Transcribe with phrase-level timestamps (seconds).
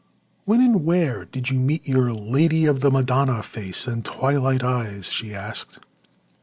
[0.45, 5.05] "When and where did you meet your lady of the Madonna face and twilight eyes?"
[5.11, 5.77] she asked.